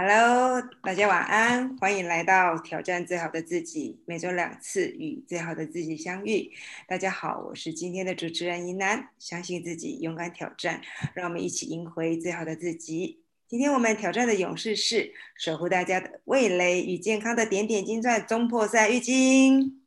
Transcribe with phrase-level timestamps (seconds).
[0.00, 6.52] Hello，大家晚安，欢迎来到挑战最好的自己，每周两次与最好的自己相遇。
[6.86, 10.80] 大家好，我是今天的主持人怡南，相信自己，勇敢挑战，
[11.14, 13.24] 让我们一起赢回最好的自己。
[13.48, 19.82] 今天我们挑战的勇士是守护大家的味蕾与健康的点点金钻中破赛玉晶。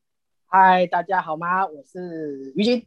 [0.48, 1.66] 嗨，大家好吗？
[1.66, 2.86] 我是玉晶。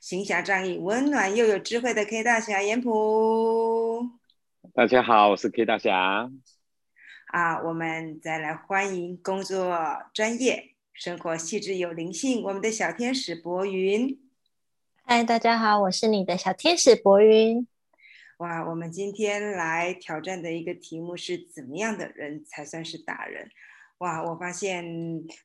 [0.00, 4.10] 行侠仗义、温暖又有智慧的 K 大侠严普。
[4.72, 6.30] 大家好，我是 K 大侠。
[7.26, 9.78] 啊，我们再来欢迎工作
[10.14, 14.18] 专业、生活细致有灵性，我们的小天使博云。
[15.04, 17.68] 嗨，大家好，我是你的小天使博云。
[18.38, 23.50] 哇，我们今天来挑战的一个题目是：怎么样的人才算是达人？
[23.98, 24.84] 哇，我发现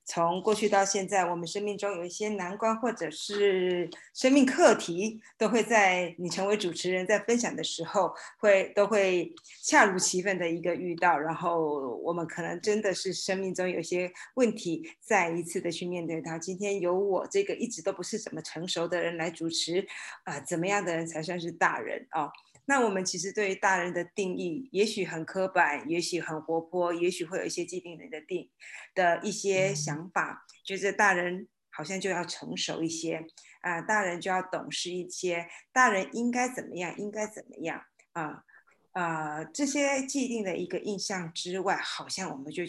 [0.06, 11.18] 从过去到现在，我们生命中有一些难关或者是生命课题，都会在你成为主持人在分享的时候，会都会恰如其分的一个遇到。
[11.18, 16.38] 然后我们可能真的是生命中有些问题，再一次的去面对它。
[16.38, 19.86] 今天由我这个一直都不是怎么成熟的人来主持，
[20.24, 22.30] 啊，怎么样的人才算是大人啊？
[22.70, 28.48] 那我们其实对于大人的定义，也许很刻板，也许很活泼，也许会有一些既定人的定
[28.94, 33.26] 的一些想法，觉得大人好像就要成熟一些
[33.62, 38.44] 啊，大人就要懂事一些，大人应该怎么样，应该怎么样啊
[38.92, 42.62] 啊，这些既定的一个印象之外，好像我们就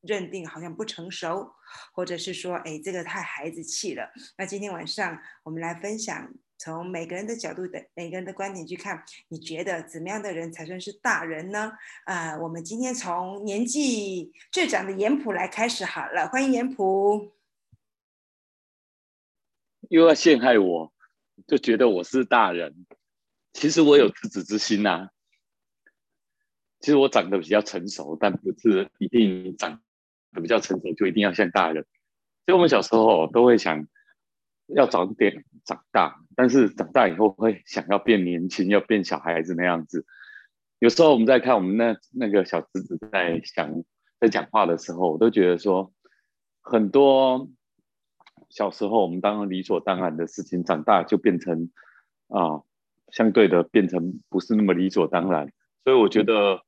[0.00, 1.52] 认定好像不成熟，
[1.92, 4.10] 或者是说，哎，这个太孩子气了。
[4.38, 6.32] 那今天晚上我们来分享。
[6.56, 11.72] 从每个人的角度的每个人的观点去看，你觉得怎么样的人才算是大人呢？
[12.04, 17.32] 啊，我们今天从年纪最长的严普来开始好了，欢迎严普。
[19.90, 20.92] 又要陷害我，
[21.46, 22.86] 就觉得我是大人。
[23.52, 25.10] 其实我有自子之心呐。
[26.80, 29.82] 其实我长得比较成熟，但不是一定长
[30.32, 31.84] 得比较成熟就一定要像大人。
[32.46, 33.86] 所以我们小时候都会想。
[34.66, 40.06] 要早点长大，但是长大以后会想要变年轻，要变小孩子那样子。
[40.78, 43.84] 有时候我们在看我们那那个小侄子在想
[44.20, 45.92] 在讲话的时候，我都觉得说，
[46.60, 47.48] 很多
[48.48, 51.70] 小时候我们当理所当然的事情，长大就变成
[52.28, 52.62] 啊，
[53.10, 55.52] 相对的变成不是那么理所当然。
[55.84, 56.62] 所以我觉得，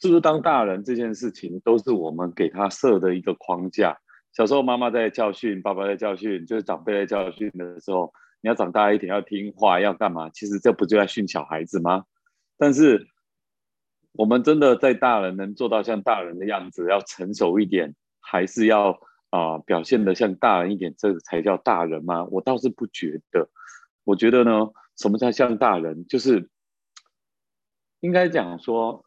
[0.00, 3.98] 是不是当大人这件事情，都是我们给他设的一个框架。
[4.32, 10.30] 小时候妈妈在教训，爸爸在教训，就是长辈在教训的时候，你要长大一点，要听话，要干嘛？
[10.30, 12.04] 其实这不就在训小孩子吗？
[12.56, 13.06] 但是
[14.12, 18.98] 我们真的在大人能做到像大人的样子，要成熟一点，还是要
[19.28, 22.24] 啊表现的像大人一点，这个才叫大人吗？
[22.24, 23.50] 我倒是不觉得。
[24.04, 26.06] 我觉得呢，什么叫像大人？
[26.06, 26.48] 就是
[28.00, 29.04] 应该讲说，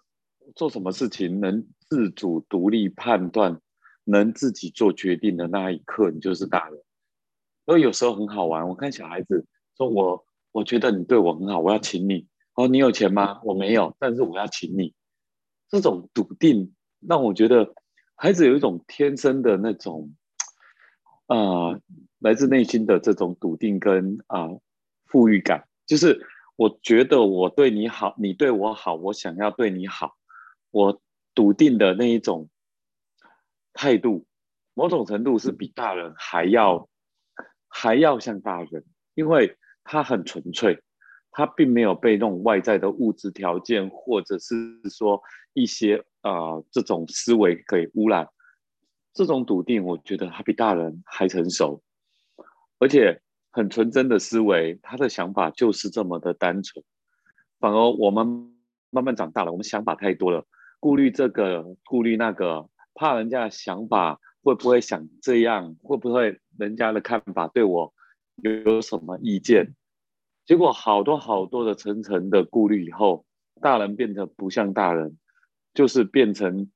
[0.56, 3.59] 做什么事情能自主独立判断。
[4.06, 6.82] 能自己做决定的那一刻，你就是大人。
[7.66, 9.46] 所以有时候很好玩，我看小孩子
[9.76, 13.42] 说：“我我觉得你对我很好，我要请你。”哦，你有钱吗？
[13.44, 14.94] 我没有，但是我要请你。
[15.68, 17.74] 这种笃定让我觉得
[18.16, 20.14] 孩子有一种天生的那种
[21.26, 21.80] 啊，
[22.20, 24.48] 来自内心的这种笃定跟啊
[25.06, 25.68] 富裕感。
[25.88, 30.16] 就是我觉得我对你好，你对我好，我想要对你好，
[30.72, 31.02] 我
[31.34, 32.48] 笃定的那一种。
[33.75, 34.25] 态度，
[34.74, 36.88] 某种程度是比大人还要
[37.68, 40.81] 还要像大人，因为他很纯粹，
[41.30, 44.56] 他并没有被那种外在的物质条件或者是
[44.90, 45.22] 说
[45.53, 48.30] 一些啊这种思维给污染。
[49.13, 51.81] 这种笃定，我觉得他比大人还成熟，
[52.80, 53.22] 而且
[53.52, 56.84] 很纯真的思维，他的想法就是这么的单纯。
[57.59, 58.53] 反而我们
[58.90, 60.46] 慢慢长大了，我们想法太多了，
[60.80, 62.69] 顾虑这个，顾虑那个。
[62.95, 65.75] 怕人家的想法会不会想这样？
[65.83, 67.94] 会不会人家的看法对我
[68.38, 69.75] 有有什么意见？
[70.45, 73.25] 结果好多好多的层层的顾虑以后，
[73.62, 75.18] 大人变得不像大人，
[75.74, 76.69] 就是变成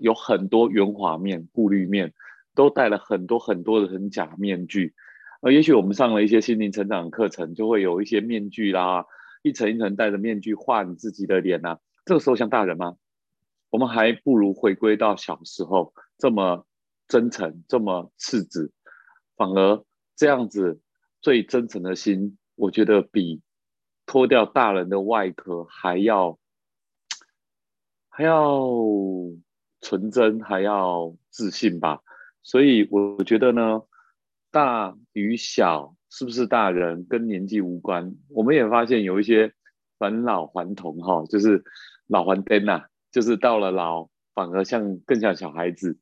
[0.00, 2.12] 有很多圆滑面、顾虑面，
[2.54, 4.94] 都戴了很多很多的很假面具。
[5.42, 9.04] 呃，也许我们上了一些心灵成长课程，就会有一些面具啦，
[9.42, 11.78] 一层一层戴着面具画你自己的脸呐。
[12.04, 12.96] 这个时候像大人吗？
[13.72, 16.66] 我们还不如回归到小时候这么
[17.08, 18.70] 真诚，这么赤子，
[19.34, 19.82] 反而
[20.14, 20.82] 这样子
[21.22, 23.40] 最真诚的心，我觉得比
[24.04, 26.38] 脱掉大人的外壳还要
[28.10, 28.62] 还要
[29.80, 32.02] 纯真，还要自信吧。
[32.42, 33.80] 所以我觉得呢，
[34.50, 38.14] 大与小是不是大人跟年纪无关。
[38.28, 39.54] 我们也发现有一些
[39.96, 41.64] 返老还童哈，就是
[42.06, 42.84] 老还灯呐。
[43.12, 45.98] 就是到了老，反而像更像小孩子。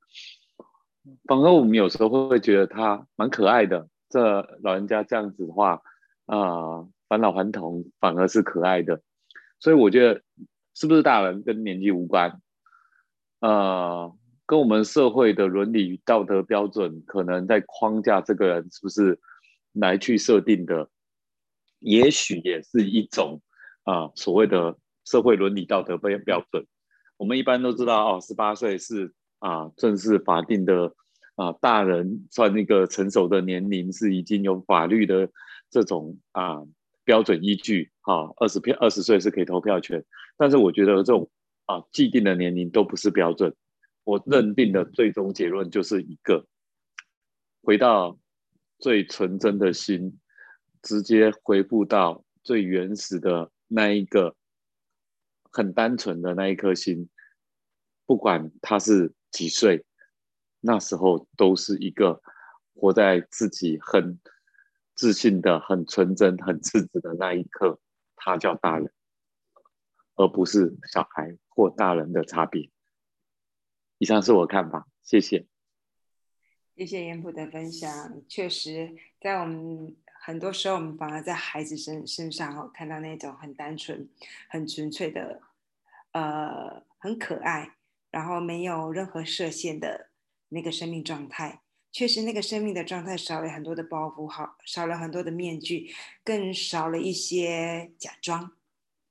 [1.24, 5.82] 反而我们有时候会觉得他蛮可爱的，这老人家这样子的话，
[6.26, 9.02] 啊，返老还童反而是可爱的。
[9.58, 10.22] 所以我觉得
[10.74, 12.40] 是不是大人跟年纪无关，
[13.40, 14.14] 呃，
[14.46, 19.18] 跟我们社会的伦理与道德标准可能在框架这个人是不是
[19.72, 20.88] 来去设定的，
[21.78, 23.42] 也许也是一种
[23.84, 26.66] 啊所谓的社会伦理道德标标准。
[27.20, 29.12] 我们一般都知道哦，十八岁是。
[29.40, 30.94] 啊，正式法定的
[31.34, 35.30] 啊，大人算那个成熟的年龄是已经有法律的
[35.70, 36.62] 这种啊
[37.04, 37.90] 标准依据。
[38.02, 40.04] 哈，二十票二十岁是可以投票权，
[40.36, 41.30] 但是我觉得这种
[41.64, 43.56] 啊既定的年龄都不是标准。
[44.04, 46.44] 我认定的最终结论就是一个，
[47.62, 48.18] 回到
[48.78, 50.20] 最纯真的心，
[50.82, 54.36] 直接回复到最原始的那一个
[55.50, 57.08] 很单纯的那一颗心，
[58.06, 59.14] 不管他是。
[59.32, 59.86] 几岁，
[60.58, 62.20] 那时候都是一个
[62.74, 64.18] 活在自己很
[64.96, 67.78] 自信的、很纯真、很赤子的那一刻，
[68.16, 68.92] 他叫大人，
[70.16, 72.72] 而不是小孩或大人的差别。
[73.98, 75.46] 以上是我看法，谢谢。
[76.74, 78.20] 谢谢严普的分享。
[78.28, 84.08] 确实，在我们很多时候，我们反而在孩子身身上哦，看到那种很单纯、
[84.48, 85.40] 很纯粹的，
[86.12, 87.76] 呃，很可爱。
[88.12, 90.10] 然后没有任何设限的
[90.48, 91.60] 那个生命状态，
[91.92, 95.94] 确实那个生命的状态少了很多的包袱，好少了很多的面具，
[96.24, 98.50] 更少了一些假装。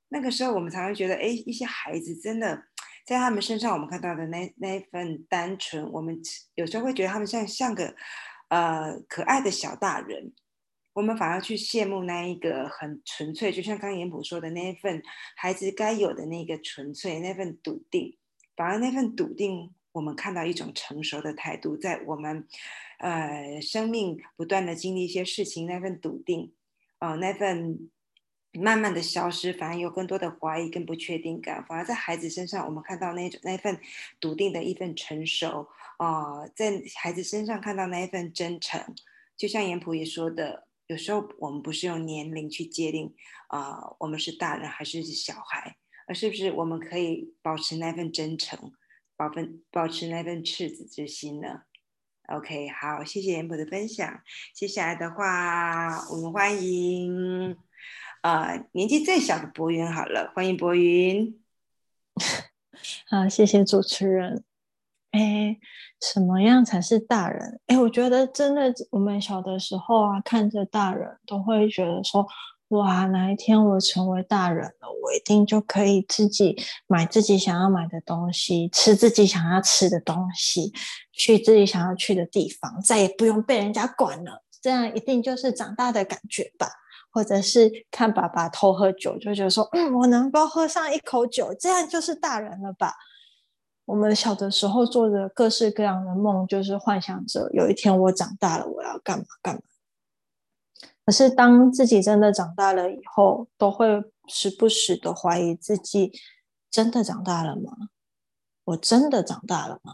[0.10, 2.66] 那个时候我们才会觉得，哎，一些孩子真的
[3.06, 6.20] 在他们身上，我们看到的那那一份单纯，我们
[6.56, 7.96] 有时候会觉得他们像像个
[8.50, 10.34] 呃可爱的小大人，
[11.00, 15.02] 我们反而去羡慕那一个很纯粹，就像刚严普说的那一份
[15.38, 18.18] 孩子该有的那个纯粹，那份笃定。
[18.58, 22.46] 反而那份笃定，我们看到一种成熟的态度，在我们，
[22.98, 26.52] 呃，生命不断的经历一些事情，那份笃定，
[26.98, 27.90] 呃，那份
[28.52, 31.64] 慢慢的消失，反而有更多的怀疑跟不确定感。
[31.66, 33.80] 反而在孩子身上，我们看到那种那份
[34.20, 38.84] 笃定的一份成熟，啊，在孩子身上看到那一份真诚。
[39.38, 43.14] 就像严普也说的，有时候我们不是用年龄去界定，
[43.48, 45.78] 啊，我们是大人还是小孩。
[46.08, 48.72] 而是不是我们可以保持那份真诚，
[49.16, 51.62] 保分保持那份赤子之心呢
[52.30, 54.20] ？OK，好，谢谢严博的分享。
[54.56, 57.56] 接下来的话，我们欢迎
[58.24, 59.86] 呃年纪最小的博云。
[59.86, 61.40] 好了，欢迎博云。
[63.06, 64.44] 好，谢谢主持人。
[65.12, 65.58] 哎，
[66.02, 67.60] 什么样才是大人？
[67.68, 72.26] 哎，我觉得真的，我们小的时候啊，看着大人都会觉得说。
[72.70, 80.72] 哇，哪一天我成为大人了，我一定就可以自己买自己想要买的东西，吃自己想要吃的东西，
[81.12, 84.44] 去自己想要去的地方，再也不用被人家管了。
[84.62, 86.68] 这样一定就是长大的感觉吧？
[87.10, 92.94] 或者是看爸爸偷喝酒，就觉得说，嗯，我能够喝上一口酒，这样就是大人了吧？
[93.90, 99.62] 我们小的时候做的各式各样的梦，就是幻想着有一天我长大了，我要干嘛干嘛。
[101.04, 103.88] 可是，当自己真的长大了以后，都会
[104.28, 106.12] 时不时的怀疑自己：
[106.70, 107.72] 真的长大了吗？
[108.64, 109.92] 我真的长大了吗？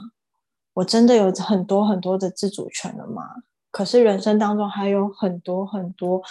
[0.74, 3.24] 我真的有很多很多的自主权了吗？
[3.72, 6.22] 可是，人生当中还有很多很多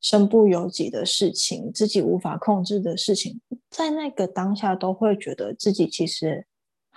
[0.00, 6.46] 身不由己的事情，自己无法控制的事情，在那个当下，都会觉得自己其实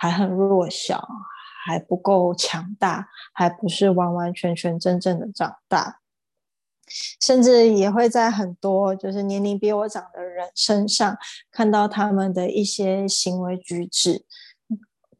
[0.02, 1.06] 还很弱小，
[1.64, 6.00] 还不够强大，还不是完完全全真正的长大。
[7.20, 11.16] 甚至也会在很多就是年龄比我长的人身上
[11.52, 14.24] 看到他们的一些行为举止，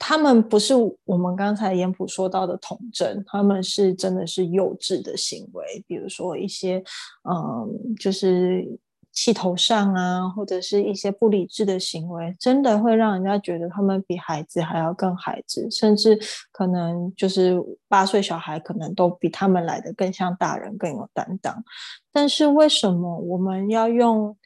[0.00, 0.74] 他们不是
[1.04, 6.82] 我们刚才严普说到的童真，他们是真的是幼稚的行为，比如说一些
[7.22, 8.80] 嗯，就是。
[9.12, 16.18] 气头上啊，或者是一些不理智的行为，真的会让人家觉得他们比孩子还要更孩子，甚至
[16.50, 21.62] 可能就是八岁小孩，可能都比他们来的更像大人，更有担当。
[22.10, 24.36] 但是为什么我们要用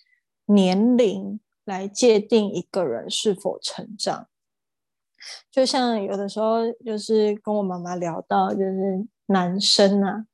[0.47, 4.27] 年龄来界定一个人是否成长？
[5.51, 9.07] 就像有的时候，就是跟我妈妈聊到，就是。
[9.27, 10.25] 男生啊，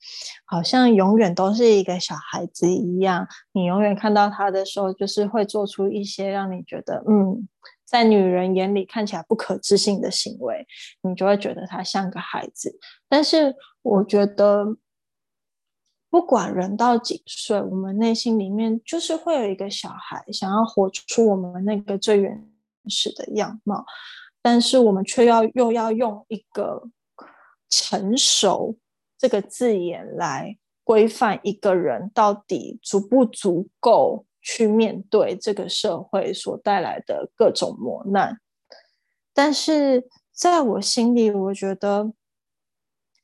[0.44, 3.26] 好像永远都是一个小孩子一样。
[3.52, 7.48] 你永远看到他的时候，就是会做出一些让你觉得，嗯，
[7.84, 10.66] 在女人眼里看起来不可置信的行为，
[11.02, 12.78] 你就会觉得他像个孩子。
[13.08, 14.76] 但是，我觉得，
[16.10, 22.46] 不管人到几岁，我们内心里面就是会有一个小孩，想要活出我们那个最原
[22.88, 23.84] 始的样貌。
[24.42, 26.82] 但是我们却要又要用一个
[27.70, 28.76] 成熟
[29.22, 38.40] 这个字眼来规范一个人到底足不足够去面对这个社会所带来的各种磨难。
[39.32, 42.12] 但是在我心里，我觉得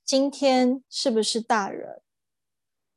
[0.04, 2.00] 今天是不是大人，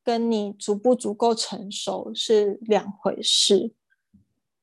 [0.03, 3.73] 跟你足不足够成熟是两回事。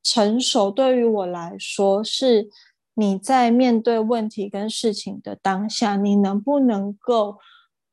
[0.01, 2.49] 成熟对于我来说，是
[2.93, 7.37] 你在面对问题跟事情的当下，你能不能够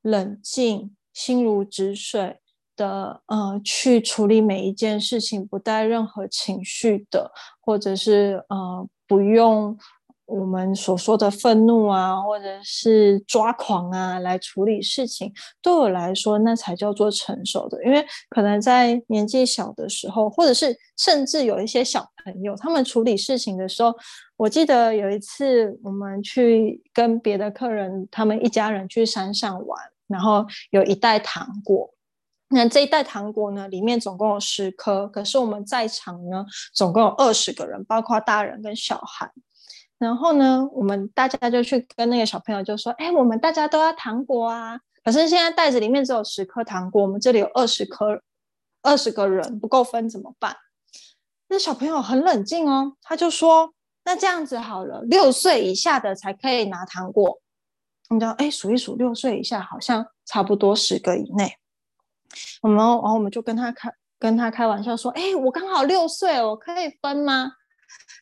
[0.07, 2.39] 冷静、心如止水
[2.77, 9.77] 的呃去处理每一件事情，不带任何情绪的，或者是呃不用。
[10.29, 15.33] 我们所说的愤怒啊，或者是抓狂啊，来处理事情，
[15.63, 17.81] 对我来说，那才叫做成熟的。
[17.85, 23.95] 因为可能在年纪小的时候，或者是甚至有一些小朋友，他们处理事情的时候，
[24.37, 31.93] 我记得有一次我们去跟别的客人，他们一家人去山上玩，然后有一袋糖果。
[32.49, 39.31] 那这一袋糖果呢，里面总共有十颗，可是我们在场呢，总共有二十个人，包括大人跟小孩。
[39.99, 44.79] 然后呢，我们大家就去跟那个小朋友就说：“哎，我们大家都要糖果啊！
[45.03, 48.21] 可是现在袋子里面只有十颗糖果，我们这里有二十颗，
[48.83, 50.55] 二十个人不够分怎么办？”
[51.49, 53.73] 那小朋友很冷静哦，他就说
[54.05, 57.41] ：“那这样子好了，六岁以下的才可以拿糖果。”
[58.11, 61.57] 你知道，哎，数一数，六岁以下好像差不多十个以内。
[62.63, 67.53] 我们，然后我们就跟他开跟他开玩笑说：“哎，我刚好六岁，我可以分吗？”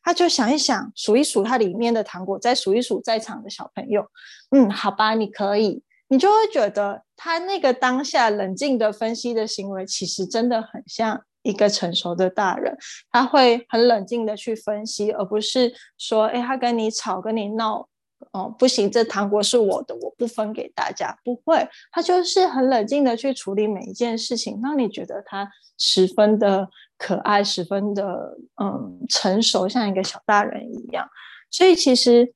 [0.03, 4.07] 他就想一想，数一数它里面的糖果，再数一数在场的小朋友。
[4.51, 12.77] 嗯，好吧，你可以，你就会觉得他那个当下冷静的分析的行为，其实真的很像一个成熟的大人。
[13.11, 17.89] 他会很冷静的去分析，而不是说，哎，他跟你吵，跟你闹。
[18.33, 21.17] 哦，不行，这糖果是我的，我不分给大家。
[21.25, 31.09] 不会，他就是很冷静的去处理每一件事情，让你觉得他十分的可爱，十分的嗯成熟，像一个小大人一样。
[31.51, 32.35] 所以其实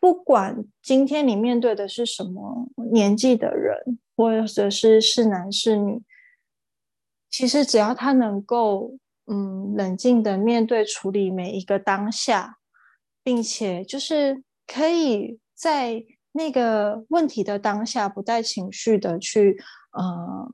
[0.00, 6.02] 不管今天你面对的是什么年纪的人，或者是是男是女，
[7.30, 8.96] 其实只要他能够
[9.26, 12.58] 嗯冷静的面对处理每一个当下，
[13.22, 14.44] 并且就是。
[14.66, 19.56] 可以在那个问题的当下，不带情绪的去，
[19.92, 20.50] 呃，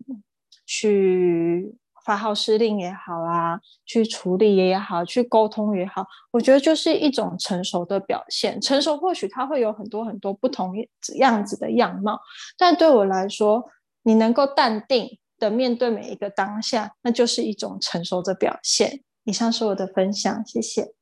[0.64, 8.60] 去发号施令也好啊，去处理也好，去沟通也好，我觉得就是一种成熟的表现。
[8.60, 10.72] 成熟或许它会有很多很多不同
[11.18, 12.20] 样子的样貌，
[12.56, 13.64] 但对我来说，
[14.02, 19.02] 你能够淡定的面对每一个当下，那就是一种成熟的表现。
[19.24, 20.92] 以上是我的分享，谢谢。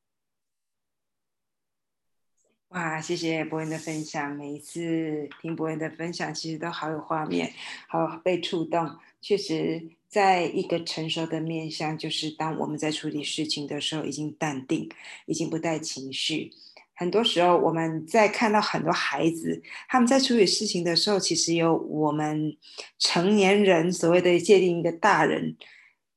[2.71, 4.31] 哇，谢谢博恩的分享。
[4.37, 7.53] 每一次听博恩的分享，其实都好有画面，
[7.89, 8.89] 好被触动。
[9.21, 14.89] 确实，在一个成熟的面向，就是当我们在处理事情的时候，已经淡定，
[15.27, 16.53] 已经不带情绪。
[16.95, 22.57] 很多时候，我们在看到很多孩子他们在处理事情的时候，其实有我们
[23.01, 25.57] 成年人所谓的界定一个大人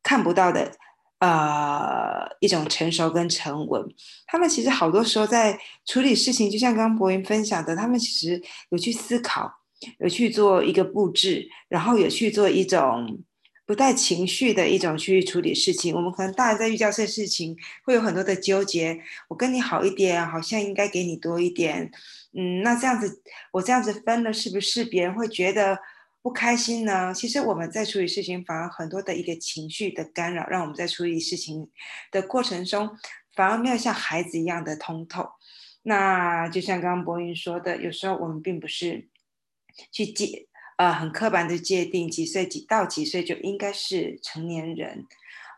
[0.04, 0.78] 看不到的。
[1.24, 3.82] 呃，一种成熟跟沉稳，
[4.27, 9.50] 他们其实好多时候在处理事情，就像刚刚博云分享的，他们其实有去思考，
[10.00, 13.24] 有去做一个布置，然后有去做一种
[13.65, 15.96] 不带情绪的一种去处理事情。
[15.96, 19.00] 我们可能大人在遇到这些事情，会有很多的纠结。
[19.30, 21.89] 我跟你好一点，好像应该给你多一点，
[22.38, 23.22] 嗯，那这样子
[23.53, 25.80] 我这样子分了，是不是别人会觉得？
[26.24, 27.13] 不开心呢？
[27.13, 31.70] 其实我们在处理事情，反而很多的一个情绪的干扰，让我们在处理事情
[32.12, 32.89] 的过程中，
[33.36, 35.27] 反而没有像孩子一样的通透。
[35.82, 39.10] 那就像刚刚博云说的，有时候我们并不是
[39.92, 45.06] 去界呃很刻板的界定几岁几到几岁就应该是成年人，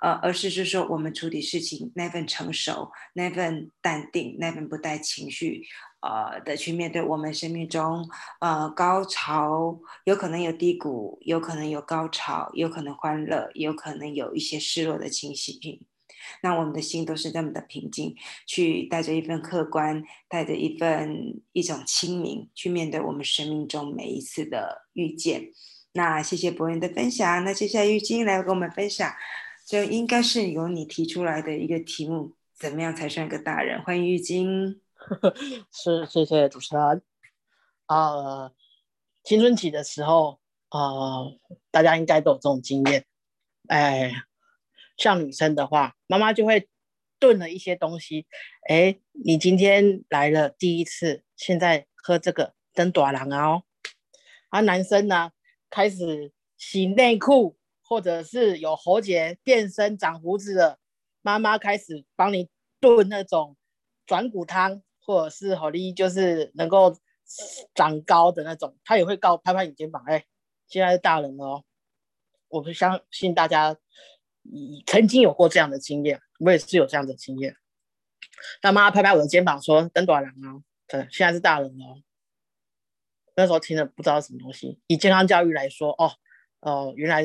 [0.01, 5.61] 呃，而是是说我们处理事情那份成熟、那份淡定、那份不带情绪。
[6.05, 8.07] 呃的去面对我们生命中，
[8.39, 15.81] 呃高潮有可能有低谷，有可能有高潮，有可能欢乐，有可能有一些失落的情绪。
[16.41, 18.15] 那我们的心都是那么的平静，
[18.47, 25.51] 去带着一份客观，带着一份一种清明，去面对我们生命中每一次的遇见。
[25.93, 27.43] 那谢谢博人的分享。
[27.43, 29.13] 那接下来玉晶来跟我们分享，
[29.65, 33.81] 就应该是由你提出来的一个题目：怎么样才算个大人？
[33.83, 34.81] 欢迎玉晶。
[35.71, 37.01] 是，谢谢主持人。
[37.87, 38.51] 呃，
[39.23, 41.37] 青春期的时候，呃，
[41.71, 43.05] 大家应该都有这种经验。
[43.67, 44.11] 哎，
[44.97, 46.67] 像女生的话，妈妈就会
[47.19, 48.25] 炖了一些东西。
[48.67, 53.63] 哎，你今天来了第一次，现在喝这个登短郎哦。
[54.49, 55.31] 啊，男生呢
[55.69, 60.79] 开始洗内裤，或者是有喉结、变身、长胡子的
[61.21, 63.57] 妈妈开始帮你炖那种
[64.05, 66.95] 转骨汤，或者是好利就是能够
[67.73, 70.25] 长高的那种，他也会告拍拍你肩膀，哎，
[70.67, 71.63] 现在是大人了哦。
[72.47, 73.77] 我不相信大家。
[74.85, 77.55] 曾经有过这样的经验，我也是有这样的经验。
[78.61, 81.85] 他妈拍拍我的肩膀说：“登短郎啊，对，现在是大人了。”
[83.35, 84.79] 那时候听了不知道什么东西。
[84.85, 86.11] 以健康教育来说，哦，
[86.59, 87.23] 哦，原来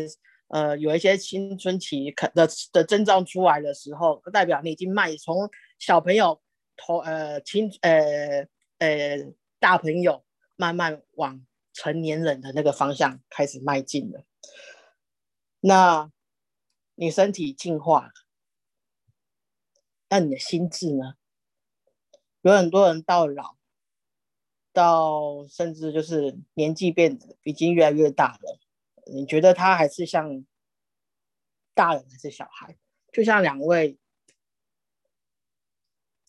[0.49, 6.41] 呃有一些青春期可的的征兆出来的时候，代表你已经迈从小朋友
[6.81, 10.25] 头呃青呃呃大朋友
[10.57, 14.25] 慢慢往成年人的那个方向开始迈进了。
[15.61, 16.11] 那。
[16.97, 18.13] 你身体进化了，
[20.11, 21.15] 那你的心智呢？
[22.43, 23.57] 有很多人到老，
[24.71, 28.59] 到甚至就是年纪变得已经越来越大了，
[29.11, 30.45] 你觉得他还是像
[31.73, 32.77] 大人还是小孩？
[33.11, 33.97] 就像两位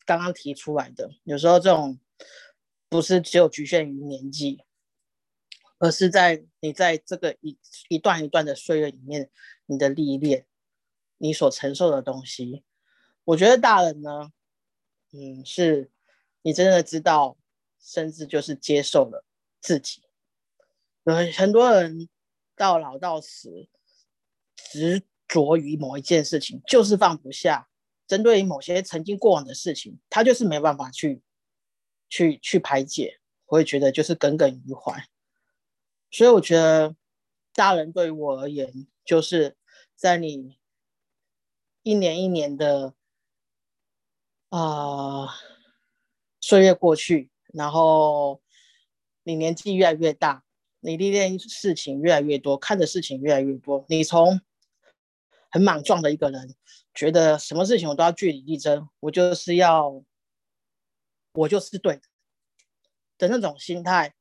[0.05, 1.99] 刚刚提出来的，有时候这种
[2.89, 4.63] 不是只有局限于年纪，
[5.79, 7.57] 而是在你在这个一
[7.89, 9.29] 一段一段的岁月里面，
[9.65, 10.45] 你的历练。
[11.23, 12.63] 你所承受的东西，
[13.25, 14.31] 我觉得大人呢，
[15.11, 15.91] 嗯，是
[16.41, 17.37] 你真的知道，
[17.79, 19.23] 甚至就是接受了
[19.59, 20.01] 自己。
[21.03, 22.09] 有很多人
[22.55, 23.67] 到老到死，
[24.55, 27.69] 执着于某一件事情，就是放不下。
[28.11, 31.21] 针对于某些曾经过往的事情，他就是没办法去
[32.09, 35.07] 去去排解，我会觉得就是耿耿于怀。
[36.09, 36.93] 所以我觉得
[37.53, 39.55] 大人对于我而言，就是
[39.95, 40.57] 在你。
[41.83, 42.93] 一年一年的
[44.49, 45.29] 啊，
[46.39, 48.39] 岁月过去，然后
[49.23, 50.43] 你年纪越来越大，
[50.81, 53.83] 你历练事情越来越多，看的事情越来越多。
[53.89, 54.41] 你从
[55.51, 56.55] 很莽撞的一个人，
[56.93, 60.03] 觉得什么事情我都要据理力争，我就是要，
[61.33, 62.01] 我就是对的
[63.17, 64.15] 的那种心态，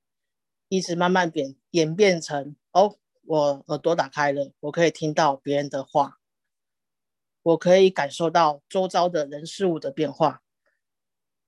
[0.69, 6.19] 一直慢慢变演变成哦，我耳朵打开了，我可以听到别人的话。
[7.43, 10.43] 我可以感受到周遭的人事物的变化，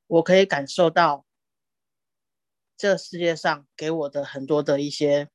[0.06, 1.26] 我可以感受到
[2.78, 5.28] 这世界上给我的很多的一些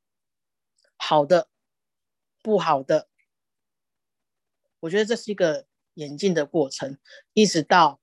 [0.96, 1.48] 好的、
[2.42, 3.08] 不好的。
[4.80, 6.98] 我觉得这是一个演进的过程，
[7.34, 8.00] 一直到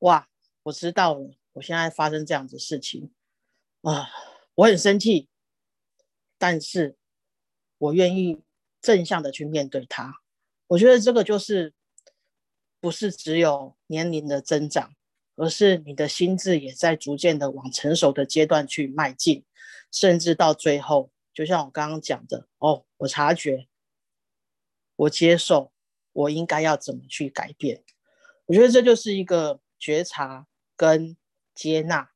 [0.00, 0.28] 哇，
[0.64, 3.12] 我知道了，我现在发生这样子事情
[3.82, 4.08] 啊，
[4.54, 5.28] 我很生气，
[6.38, 6.96] 但是
[7.78, 8.42] 我愿意
[8.80, 10.20] 正向的去面对它。
[10.68, 11.74] 我觉得这个就是。
[12.80, 14.94] 不是只有年龄的增长，
[15.34, 19.44] 而是你的心智也在逐渐的往成熟的阶段去迈进，
[19.90, 23.66] 甚至到最后，就像我刚刚讲的，哦，我察觉，
[24.94, 25.72] 我接受，
[26.18, 27.84] 我应该要怎么去改变？
[28.46, 31.16] 我觉得这就是一个觉察跟
[31.54, 32.10] 接纳。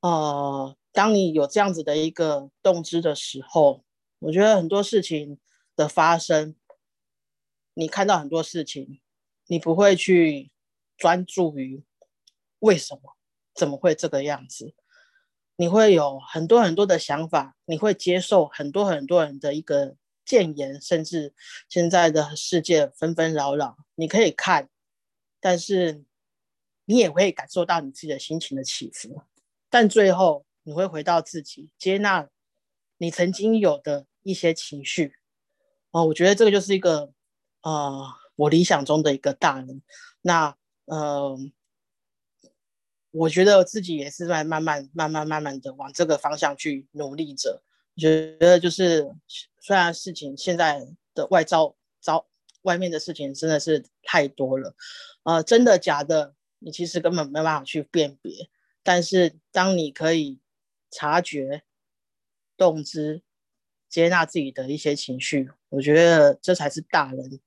[0.00, 3.84] 呃，当你有这样子的一个动知的时候，
[4.20, 5.38] 我觉得很多事情
[5.74, 6.54] 的发生，
[7.74, 9.00] 你看到很多事情。
[9.50, 10.50] 你不会去
[10.98, 11.82] 专注于
[12.58, 13.16] 为什么
[13.54, 14.74] 怎么会这个样子，
[15.56, 19.96] 你会有很多很多的想法，你会接受很多很多人的一个
[20.28, 21.32] 谏言，甚至
[21.68, 24.68] 现在的世界纷纷扰扰，你可以看，
[25.40, 26.04] 但是
[26.84, 29.22] 你也会感受到你自己的心情的起伏，
[29.70, 32.28] 但最后你会回到自己，接纳
[32.98, 35.14] 你曾经有的一些情绪。
[35.92, 37.12] 哦，我觉得这个就是一个
[37.62, 38.18] 啊。
[38.38, 39.82] 我理想中的一个大人，
[40.20, 41.36] 那呃，
[43.10, 47.64] 我觉得自己也是在慢慢、慢慢、慢慢的往这个方向去努力着。
[47.98, 49.10] 觉得就是，
[49.60, 52.26] 虽然事情现在的外招招
[52.62, 54.74] 外面的事情真的是太多了，
[55.24, 58.48] 呃，真的假的，你其实根本没办法去辨别。
[58.82, 60.38] 但是当你可以
[60.90, 61.62] 察觉、
[62.56, 63.22] 动之、
[63.88, 67.40] 接纳自己的一些情绪，我觉得这才是大人。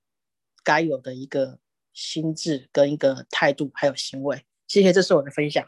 [0.64, 1.58] 该有的一个
[1.92, 4.46] 心智跟一个态度，还有行为。
[4.68, 5.66] 谢谢，这是我的分享。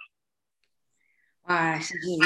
[1.45, 2.19] 哇，谢谢已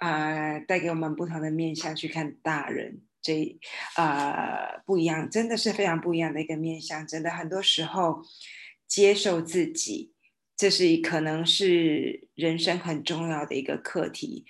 [0.00, 3.58] 啊，带给我们不同的面向去看大人这
[3.96, 7.06] 啊不一样，真的是非常不一样的一个面向。
[7.06, 8.22] 真的很多时候
[8.88, 10.14] 接受自己，
[10.56, 14.46] 这是可能是人生很重要的一个课题。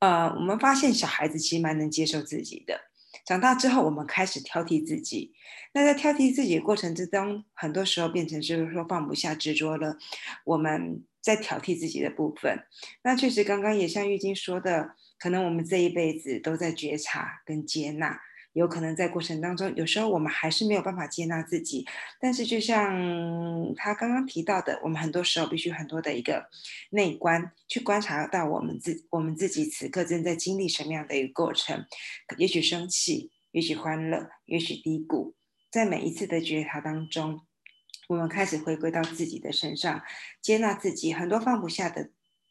[0.00, 2.80] 呃，我们发现小孩子其实蛮能接受自己的。
[3.24, 5.32] 长大之后，我们开始挑剔自己。
[5.72, 9.96] 那在挑剔自己的过程之中，很多时候变成就是说放不下、执着了。
[10.44, 12.66] 我们在挑剔自己的部分。
[13.02, 18.20] 那确实，刚刚也像玉晶说的，可能我们这一辈子都在觉察跟接纳。
[18.52, 21.84] 有可能在过程当中，有时候我们还是没有办法接纳自己。
[22.20, 26.48] 但是，就像他刚刚提到的，我们很多时候必须很多的一个
[26.90, 31.84] 内观，去观察到我们自我们自己此刻正在经历什么样的一个过程。
[32.36, 35.34] 也许生气，也许欢乐，也许低谷。
[35.68, 37.40] 在每一次的觉察当中，
[38.08, 40.02] 我们开始回归到自己的身上，
[40.40, 41.12] 接纳自己。
[41.12, 42.10] 很多放不下的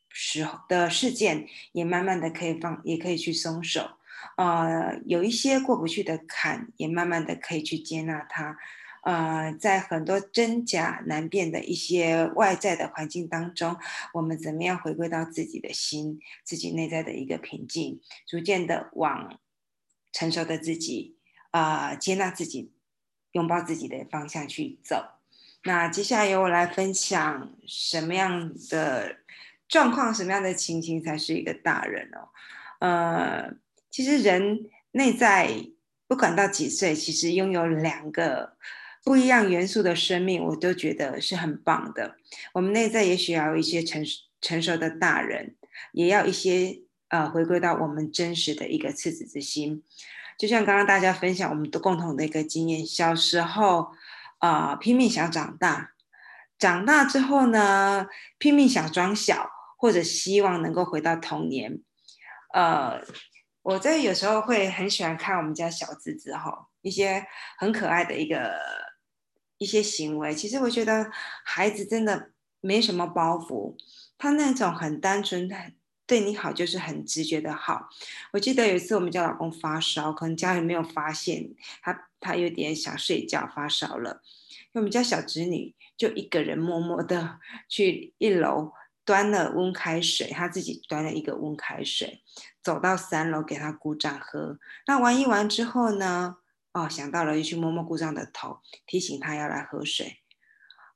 [0.10, 3.98] 时候的事件，也慢慢的可以放，也可以去松手。
[4.38, 8.58] 呃，有一些过不去的坎，也慢慢的可以去接纳它。
[9.04, 13.76] 呃，在很多真假难辨的一些外在的环境当中，
[14.14, 19.38] 我们怎么样回归到自己的心，自己内在的一个平静，逐渐的往
[20.14, 21.18] 成熟的自己，
[21.52, 22.72] 啊，接纳自己，
[23.34, 25.06] 拥抱自己的方向去走。
[25.64, 29.18] 那接下来由我来分享什么样的
[29.68, 32.30] 状况，什么样的情形才是一个大人哦？
[32.80, 33.54] 呃。
[33.96, 35.68] 其实人内在
[36.08, 38.58] 不管到几岁，其实拥有两个
[39.04, 42.16] 不一样元素的生命，我都觉得是很棒的。
[42.54, 44.04] 我们内在也许要一些成
[44.42, 45.54] 成熟的大人，
[45.92, 49.84] 也要一些呃回归到我们真实的一个赤子之心。
[50.40, 53.92] 就像刚刚大家分享我们的共同的一个经验，小时候
[54.44, 55.92] 啊拼命想长大，
[56.60, 61.80] 长大之后呢拼命想装小，或者希望能够回到童年，
[62.54, 63.02] 呃。
[63.66, 67.26] 我在有时候会很喜欢看我们家小侄子哈，一些
[67.58, 68.60] 很可爱的一个
[69.58, 70.36] 一些行为。
[70.36, 71.10] 其实我觉得
[71.46, 73.78] 孩子真的没什么包袱，
[74.18, 75.78] 他那种很单纯，很
[76.14, 77.90] 对你好就是很直觉的好。
[78.34, 81.50] 我记得有一次我们家老公发烧，可能家里没有发现
[81.82, 84.22] 他，他有点想睡觉发烧了，
[84.74, 88.74] 我们家小侄女就一个人默默的 去一楼。
[89.06, 92.22] 端了温开水，他自己端了一个温开水，
[92.62, 94.58] 走到三楼给他鼓掌喝。
[94.88, 96.38] 那玩一玩之后呢？
[96.72, 100.20] 哦，想到了，又去摸摸鼓掌的头，提醒他要来喝水。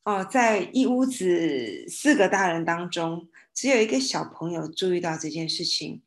[0.03, 6.03] 哦，在一屋子四个大人当中，只有一个小朋友注意到这件事情。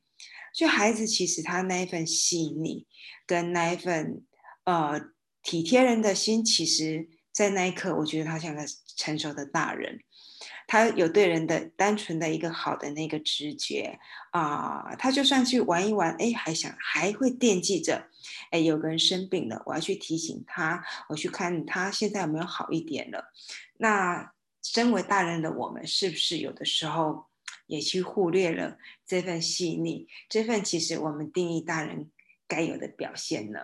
[0.54, 2.86] 就孩子其实他那一份细腻，
[3.26, 4.24] 跟那一份
[4.62, 5.00] 呃
[5.42, 8.64] 体贴人的心，其实在那一刻，我觉得他像个
[8.96, 9.98] 成熟的大人。
[10.68, 13.98] 他有对人的单纯的一个好的那个直觉
[14.30, 18.08] 啊，他就算去玩一玩，哎，还想还会惦记着，
[18.52, 23.32] 哎，有个人生病了，我要去提醒他，我去看他现在有没有好一点了。
[23.78, 24.32] 那
[24.62, 27.26] 身为大人的我们，是不是有的时候
[27.70, 32.10] 也去忽略了这份细腻，这份其实我们定义大人
[32.48, 33.60] 该有的表现呢？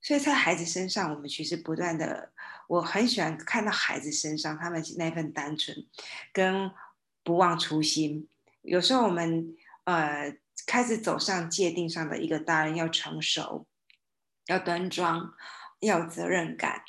[0.00, 2.32] 所以在孩子身上，我们其实不断的，
[2.68, 5.76] 我很喜欢看到孩子身上他们那份单纯，
[6.32, 6.70] 跟
[7.24, 8.28] 不忘初心。
[8.62, 13.66] 有时候我们呃开始走上界定上的一个大人，要成熟，
[14.46, 15.34] 要端庄，
[15.80, 16.84] 要有责任感，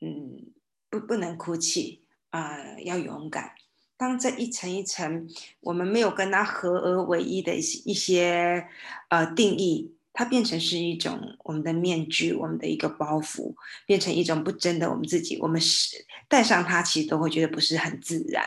[0.00, 0.52] 嗯，
[0.90, 3.54] 不不能哭泣啊，要勇敢。
[3.96, 5.28] 当这一层一层，
[5.60, 8.66] 我们没有跟它合而为一的一些一些
[9.08, 9.92] 呃定义。
[10.16, 13.52] 它变成是一种我们的面具，我们的一个包袱，
[13.84, 15.36] 变成一种不真的我们自己。
[15.40, 18.44] 我们是戴上它，其实都会觉得不是很自然。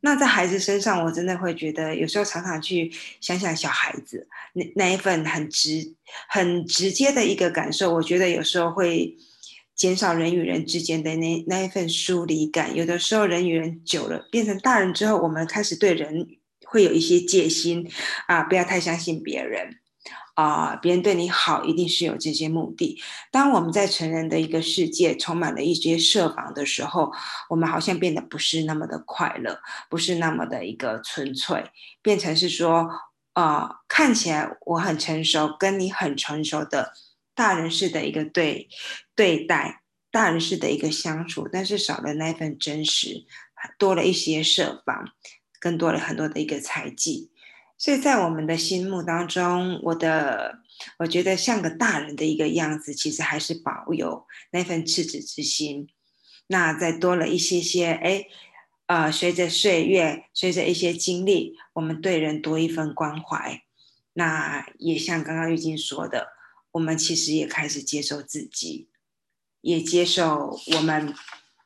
[0.00, 5.94] 那在孩子身上，我真的会觉得，有时候常常去想想小孩子那那一份很直、
[6.28, 9.16] 很直接的一个感受，我觉得有时候会
[9.74, 12.74] 减少人与人之间的那那一份疏离感。
[12.74, 16.26] 有的时候，人与人久了，变成大人之后，我们开始对人
[16.66, 17.90] 会有一些戒心
[18.26, 19.80] 啊，不要太相信别人。
[20.34, 23.00] 啊，别人对你好，一定是有这些目的。
[23.30, 27.12] 当我们在成人的一个世界充满了一些设防的时候，
[27.48, 31.64] 我们好像变得不是那么的快乐，不是那么的一个纯粹，
[32.02, 32.90] 变成是说，
[33.34, 36.92] 啊，看起来我很成熟，跟你很成熟的
[37.34, 38.68] 大人式的一个对
[39.14, 43.24] 对待，大人式的一个相处，但是少了那份真实，
[43.78, 45.12] 多了一些设防，
[45.60, 47.30] 更多了很多的一个猜忌。
[47.76, 50.60] 所以在我们的心目当中，我的
[51.00, 55.88] 我觉得像个大人的一个样子，其实还是保有那份赤子之心。
[56.46, 58.26] 那再多了一些些，哎，
[58.86, 63.62] 呃，随着岁月，随着一些经历，我们对人多一份关怀。
[64.12, 66.28] 那也像刚刚玉晶说的，
[66.74, 68.88] 我们其实也开始接受自己，
[69.62, 71.12] 也接受我们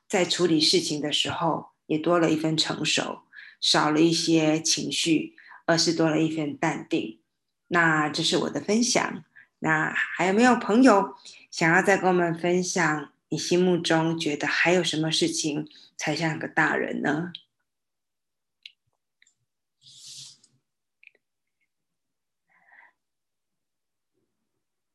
[0.08, 3.22] 在处理事情的时候，也多了一份成熟，
[3.60, 5.34] 少了一些情绪。
[5.70, 7.20] 而是多了一份淡定，
[7.66, 9.22] 那这是我的分享。
[9.58, 11.14] 那还有没有朋友
[11.50, 13.12] 想要再跟我们分享？
[13.28, 15.68] 你心目中觉得还有什么事情
[15.98, 17.34] 才像个大人呢？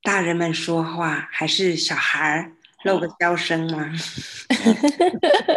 [0.04, 2.52] 大人们说话还是小孩儿
[2.84, 3.90] 露个娇声吗？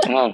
[0.15, 0.33] 啊，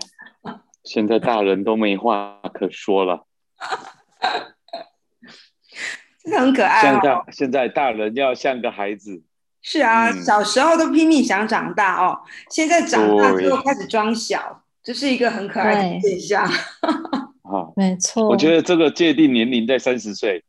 [0.85, 3.27] 现在大人都没话可说了。
[6.23, 6.83] 真的很可爱。
[6.83, 9.23] 现在现在大人要像个孩子。
[9.63, 12.21] 是啊，小时候都拼命想长大哦，
[12.51, 16.45] 现在长大之后开始装小，这是一个很可爱的现象。
[17.43, 18.29] 啊，没错。
[18.29, 20.45] 我觉得这个界定年龄在三十岁，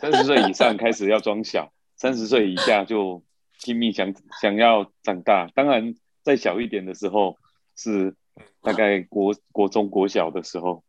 [0.00, 3.22] 三十岁以上开始要装小，三十岁以下就
[3.62, 5.46] 拼命想想要长大。
[5.54, 7.36] 当然，再小一点的时候
[7.76, 8.14] 是
[8.62, 10.82] 大概国国中国小的时候，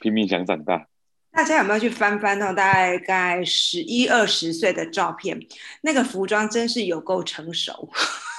[0.00, 0.88] 拼命想长大。
[1.30, 2.52] 大家有没有去翻翻哦？
[2.52, 5.38] 大概十一二十岁的照片，
[5.82, 7.88] 那个服装真是有够成熟。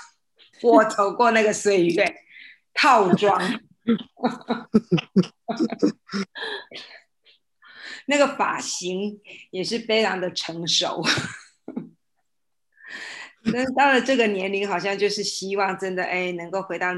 [0.62, 2.13] 我走过那个岁月，
[2.74, 3.39] 套装
[8.08, 9.21] 那个发型
[9.52, 11.02] 也是非常的成熟。
[13.43, 16.93] 那到了这个年龄，好像就是希望真的哎，能够回到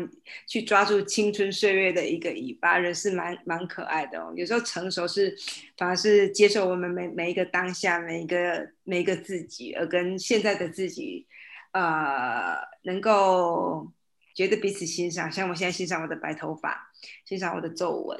[0.45, 4.33] 去抓住青春岁月的一个尾巴，人是蛮蛮可爱的哦。
[4.35, 5.33] 有时候成熟是
[5.77, 11.25] 反而是接受我们每每一个当下，每一个每一个自己，而跟现在的自己，
[11.71, 13.89] 呃，能够
[14.35, 15.31] 觉得彼此欣赏。
[15.31, 16.91] 像我现在欣赏我的白头发，
[17.25, 18.19] 欣赏我的皱纹，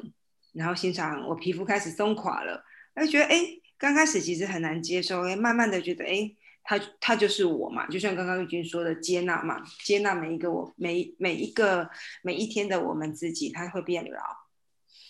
[0.54, 3.38] 然后欣赏我皮肤开始松垮了，哎，觉得哎，
[3.76, 6.34] 刚开始其实很难接受，哎，慢慢的觉得哎。
[6.66, 11.90] 他他就是我嘛，就像刚刚玉君说的，接纳嘛，接纳每一个我，每每一个
[12.22, 14.18] 每一天的我们自己，他会变老，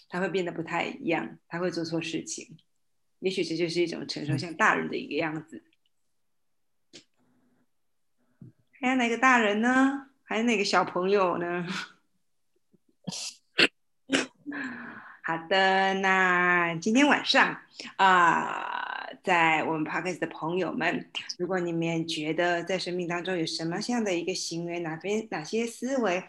[0.08, 2.56] 他会变得不太一样，他会做错事情，
[3.20, 5.62] 也许这就是一种成熟，像大人的一个样子。
[8.80, 10.08] 还有哪个大人呢？
[10.24, 11.64] 还有哪个小朋友呢？
[15.22, 17.62] 好的，那今天晚上
[17.96, 18.73] 啊。
[19.24, 26.22] 在我们 podcast 的朋友们，如果你们觉得在生命当中有什么样的一个行为，哪边哪些思维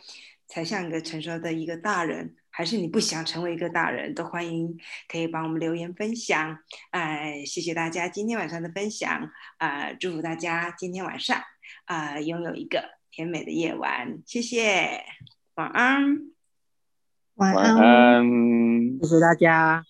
[0.47, 4.79] 才像一个成熟的一个大人，还是你不想成为一个大人，都欢迎
[5.09, 6.57] 可以帮我们留言分享。
[6.91, 11.37] 哎，谢谢大家今天晚上的分享，啊，祝福大家今天晚上
[11.83, 12.81] 啊拥有一个
[13.11, 14.19] 甜美的夜晚。
[14.25, 15.03] 谢谢，
[15.55, 16.31] 晚安，
[17.33, 18.23] 晚安，
[19.01, 19.83] 谢谢大家。